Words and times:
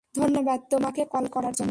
ধন্যবাদ 0.15 0.59
তোমাকে 0.69 1.01
কল 1.05 1.25
করার 1.27 1.53
জন্য! 1.53 1.69